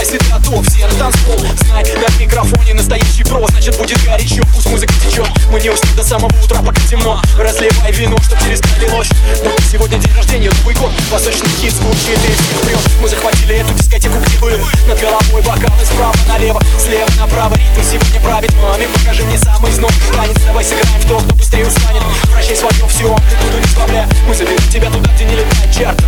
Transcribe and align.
делай 0.00 0.04
всегда 0.04 0.38
топ 0.38 0.66
Все 0.66 0.86
на 0.86 0.94
танцпол, 0.94 1.38
знай, 1.66 1.84
на 1.84 2.22
микрофоне 2.22 2.74
настоящий 2.74 3.24
про 3.24 3.46
Значит 3.48 3.76
будет 3.76 4.02
горячо, 4.04 4.42
пусть 4.54 4.66
музыка 4.68 4.92
течет. 4.94 5.26
Мы 5.50 5.60
не 5.60 5.70
уснем 5.70 5.96
до 5.96 6.04
самого 6.04 6.32
утра, 6.42 6.60
пока 6.62 6.80
темно 6.88 7.20
Разливай 7.38 7.92
вино, 7.92 8.16
чтоб 8.22 8.38
через 8.40 8.60
край 8.60 8.80
лилось 8.80 9.08
Но 9.44 9.50
сегодня 9.70 9.98
день 9.98 10.14
рождения, 10.14 10.50
новый 10.58 10.74
год. 10.74 10.90
Восточный 11.10 11.48
хит 11.60 11.72
звучит 11.72 12.18
и 12.18 12.32
всех 12.32 12.60
прет 12.62 12.78
Мы 13.00 13.08
захватили 13.08 13.56
эту 13.56 13.72
дискотеку, 13.74 14.16
где 14.18 14.38
был 14.38 14.50
Над 14.88 15.00
головой 15.00 15.42
бокалы 15.42 15.84
справа 15.84 16.14
налево 16.28 16.60
Слева 16.78 17.10
направо. 17.18 17.54
Ритм 17.54 17.82
сегодня 17.82 18.20
правит 18.20 18.54
Маме, 18.62 18.86
покажи 18.88 19.24
мне 19.24 19.38
самый 19.38 19.72
знов 19.72 19.92
танец 20.14 20.36
Давай 20.46 20.64
сыграем 20.64 21.00
в 21.00 21.08
то, 21.08 21.18
кто 21.18 21.34
быстрее 21.34 21.66
устанет. 21.66 22.02
Прощай 22.32 22.56
свое 22.56 22.88
все, 22.88 23.12
амплитуду 23.12 23.58
не 23.58 23.66
сбавляй 23.66 24.06
Мы 24.26 24.34
заберем 24.34 24.68
тебя 24.70 24.90
туда, 24.90 25.10
где 25.14 25.24
не 25.24 25.36
летает 25.36 25.74
чартер 25.76 26.06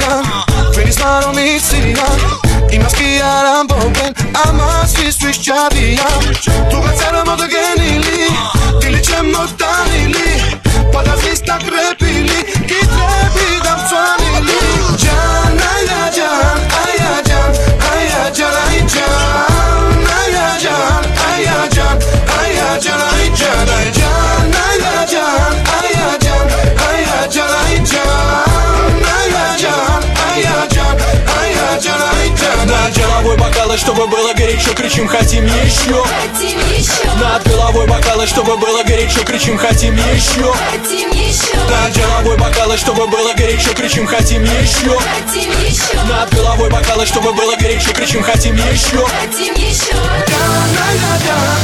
Syria. 0.00 0.96
not 0.98 1.26
on 1.26 1.36
mi 1.36 1.58
Syria. 1.58 2.04
I 2.72 2.78
must 2.78 2.96
be 2.98 3.20
Aram 3.20 3.66
Bogen. 3.66 4.14
I 4.34 4.52
must 4.52 4.96
be 4.96 5.10
Strict 5.10 5.40
Javia. 5.40 6.06
Tu 6.70 6.76
got 6.76 6.96
Sarah 6.96 7.24
Motogen 7.24 8.09
бокалы, 33.70 33.78
чтобы 33.78 34.06
было 34.08 34.32
горячо, 34.32 34.74
кричим, 34.74 35.06
хотим 35.06 35.44
еще. 35.44 36.04
Хотим 36.32 36.58
еще. 36.58 37.08
Над 37.20 37.46
головой 37.46 37.86
бокалы, 37.86 38.26
чтобы 38.26 38.56
было 38.56 38.82
горячо, 38.82 39.22
кричим, 39.22 39.56
хотим 39.56 39.94
еще. 39.94 40.52
Над 41.68 41.96
головой 41.96 42.36
бокалы, 42.36 42.76
чтобы 42.76 43.06
было 43.06 43.32
горячо, 43.34 43.72
кричим, 43.74 44.06
хотим 44.06 44.42
еще. 44.42 44.98
Над 46.08 46.34
головой 46.34 46.70
бокалы, 46.70 47.06
чтобы 47.06 47.32
было 47.32 47.54
горячо, 47.56 47.92
кричим, 47.92 48.22
хотим 48.22 48.56
еще. 48.56 49.06
Хотим 49.06 49.54
еще. 49.54 49.94
Да, 49.94 50.36
да, 50.74 51.18
да, 51.26 51.60